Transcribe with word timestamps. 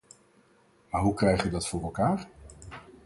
Maar 0.89 1.01
hoe 1.01 1.13
krijgen 1.13 1.45
we 1.45 1.51
dat 1.51 1.67
voor 1.67 1.81
elkaar? 1.81 2.27